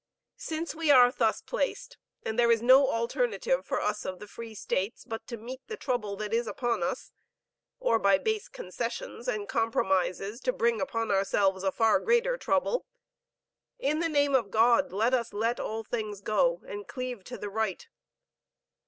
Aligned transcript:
Since 0.39 0.73
we 0.73 0.89
are 0.89 1.11
thus 1.11 1.43
placed, 1.43 1.99
and 2.23 2.39
there 2.39 2.49
is 2.51 2.63
no 2.63 2.89
alternative 2.89 3.63
for 3.67 3.79
us 3.79 4.03
of 4.03 4.17
the 4.17 4.25
free 4.25 4.55
States, 4.55 5.05
but 5.05 5.27
to 5.27 5.37
meet 5.37 5.61
the 5.67 5.77
trouble 5.77 6.15
that 6.15 6.33
is 6.33 6.47
upon 6.47 6.81
us, 6.81 7.11
or 7.79 7.99
by 7.99 8.17
base 8.17 8.47
concessions 8.47 9.27
and 9.27 9.47
compromises 9.47 10.41
to 10.41 10.51
bring 10.51 10.81
upon 10.81 11.11
ourselves 11.11 11.61
a 11.63 11.71
far 11.71 11.99
greater 11.99 12.35
trouble, 12.35 12.87
in 13.77 13.99
the 13.99 14.09
name 14.09 14.33
of 14.33 14.49
God, 14.49 14.91
let 14.91 15.13
us 15.13 15.33
let 15.33 15.59
all 15.59 15.83
things 15.83 16.19
go, 16.21 16.63
and 16.65 16.87
cleave 16.87 17.23
to 17.25 17.37
the 17.37 17.49
right. 17.51 17.87